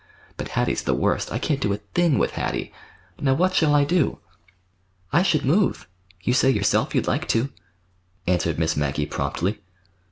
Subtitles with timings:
[0.35, 1.31] But Hattie's the worst.
[1.31, 2.73] I can't do a thing with Hattie.
[3.19, 4.17] Now what shall I do?"
[5.13, 5.87] "I should move.
[6.23, 7.49] You say yourself you'd like to,"
[8.25, 9.59] answered Miss Maggie promptly.